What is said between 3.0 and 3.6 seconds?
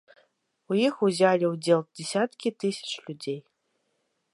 людзей.